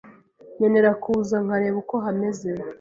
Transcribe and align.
nkenera 0.55 0.91
kuza 1.03 1.35
nkareba 1.43 1.77
uko 1.83 1.95
hameze 2.05 2.49